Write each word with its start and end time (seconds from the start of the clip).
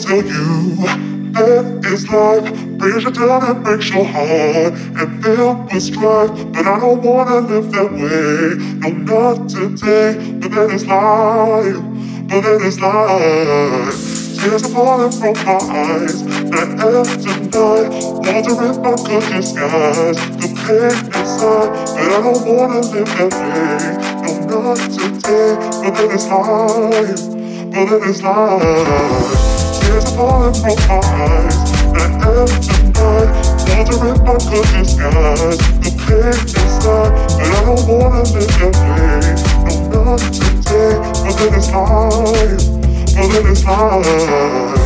Tell 0.00 0.24
you 0.24 0.76
that 1.32 1.84
is 1.84 2.08
life 2.08 2.44
brings 2.78 3.04
you 3.04 3.10
down 3.10 3.44
and 3.44 3.62
breaks 3.62 3.90
your 3.90 4.04
heart 4.04 4.72
and 4.72 5.22
filled 5.22 5.72
with 5.72 5.82
strife. 5.82 6.30
But 6.52 6.66
I 6.66 6.80
don't 6.80 7.02
wanna 7.02 7.40
live 7.40 7.70
that 7.72 7.92
way, 7.92 8.56
no, 8.80 9.32
not 9.32 9.48
today. 9.48 10.16
But 10.40 10.50
that 10.52 10.70
is 10.70 10.86
life, 10.86 11.76
but 12.28 12.40
that 12.40 12.62
is 12.62 12.80
life. 12.80 14.40
Tears 14.40 14.64
are 14.64 14.68
falling 14.70 15.12
from 15.12 15.34
my 15.44 15.60
eyes, 15.84 16.22
night 16.22 16.80
after 16.80 17.36
night, 17.52 17.90
wandering 18.24 18.82
my 18.82 18.96
country 18.96 19.42
skies. 19.42 20.16
The 20.40 20.48
pain 20.64 20.96
inside, 21.12 21.70
but 21.94 22.00
I 22.00 22.22
don't 22.24 22.42
wanna 22.48 22.80
live 22.80 23.10
that 23.18 23.32
way, 23.36 24.46
no, 24.46 24.60
not 24.62 24.78
today. 24.78 25.54
But 25.82 25.94
that 25.94 26.10
is 26.10 26.26
life 26.28 27.40
but 27.70 27.92
it 27.92 28.02
is 28.02 28.22
life. 28.22 29.49
Are 29.90 30.00
falling 30.02 30.54
from 30.54 30.76
my 30.88 31.00
eyes, 31.02 31.56
night 31.92 32.14
after 32.22 32.78
night, 32.94 33.30
wandering 33.66 34.22
my 34.24 34.34
cookie 34.38 34.84
skies. 34.86 35.58
The 35.82 35.90
pain 35.98 36.30
inside, 36.30 37.12
but 37.28 37.42
I 37.42 37.58
don't 37.64 37.82
wanna 37.88 38.22
live 38.22 38.54
that 38.60 38.74
way. 38.86 39.80
No, 39.90 39.98
not 40.04 40.20
today, 40.20 40.94
but 41.24 41.34
then 41.36 41.50
it 41.50 41.58
is 41.58 41.68
life, 41.72 42.62
but 43.04 43.14
then 43.14 43.30
it 43.34 43.46
is 43.50 43.64
life. 43.64 44.79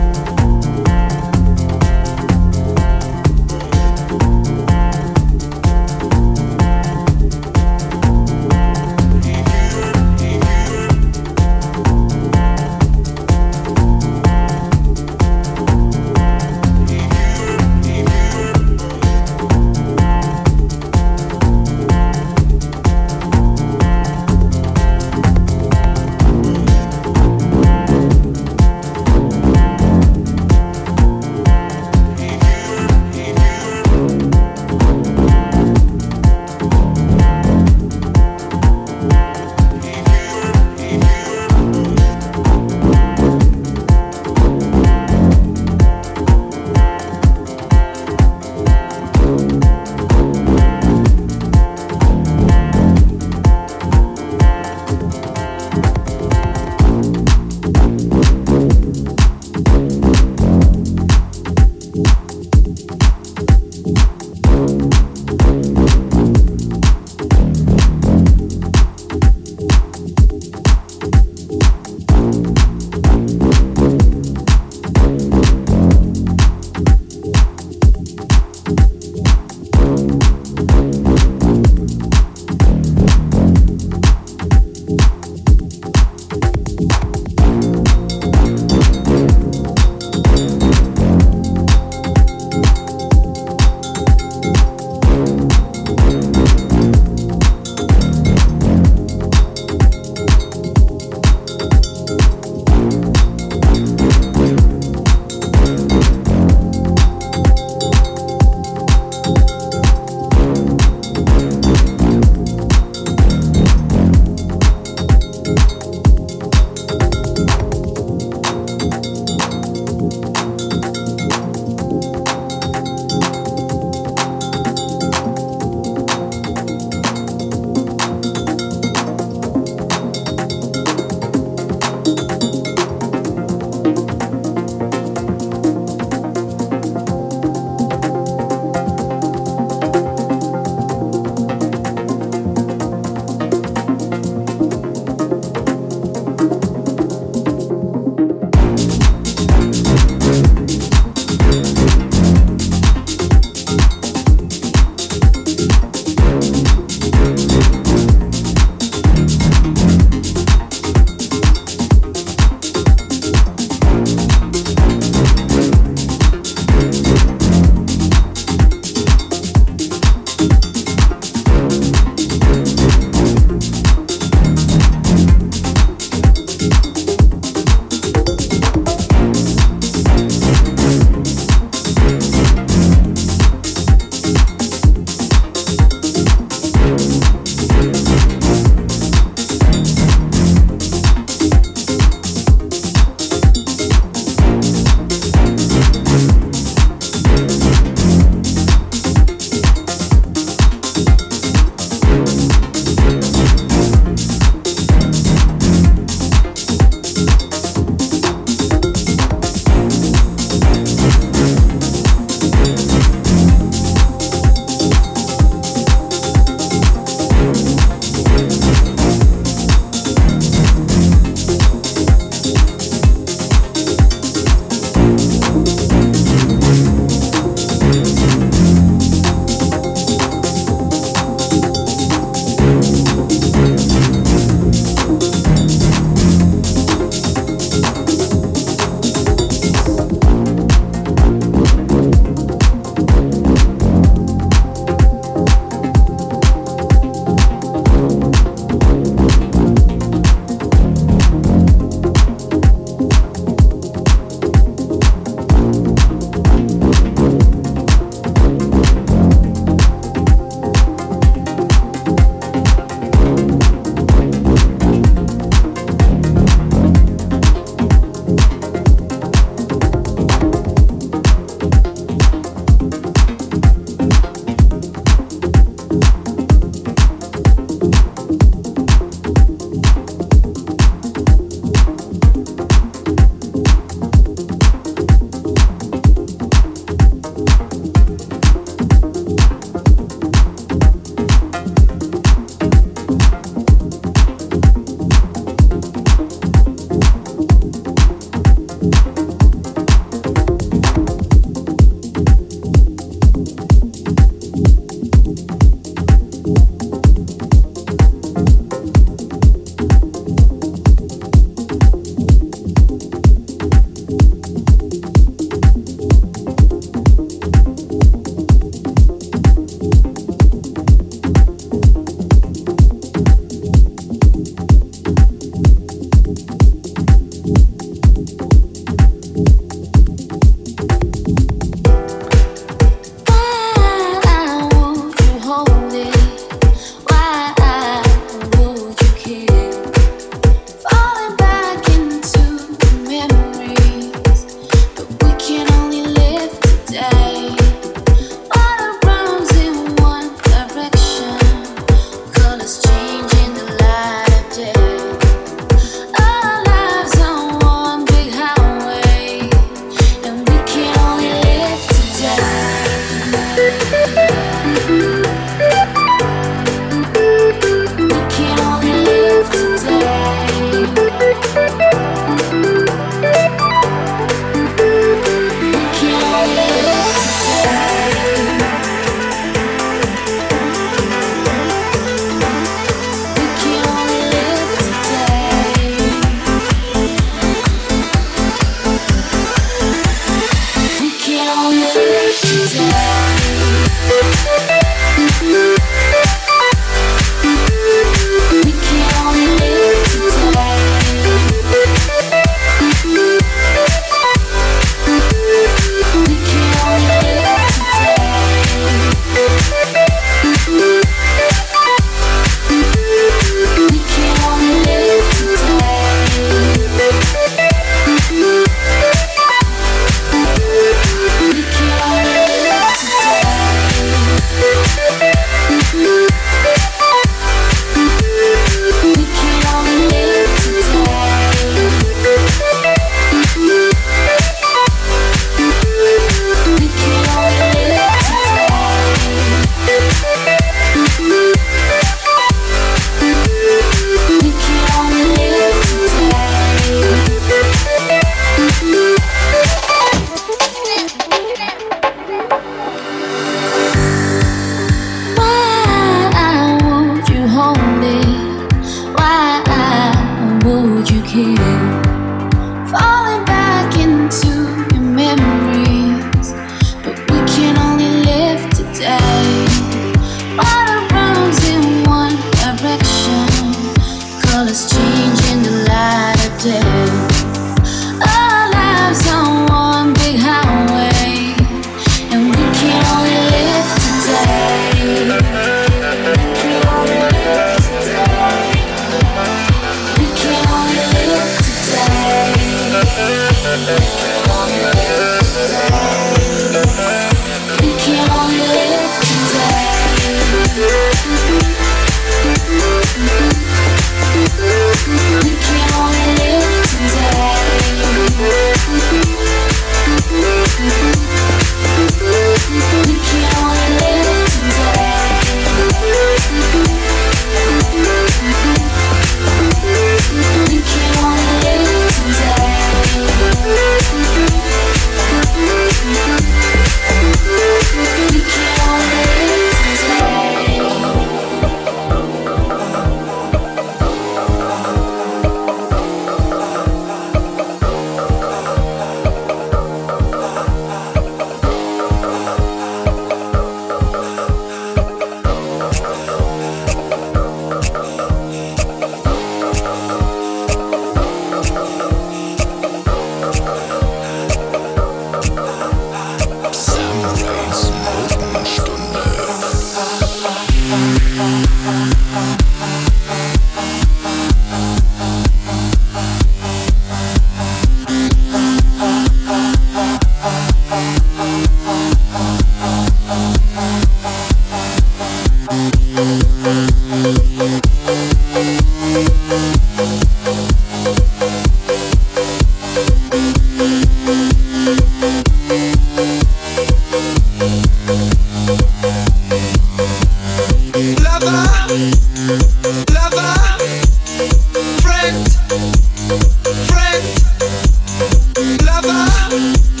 you 599.61 600.00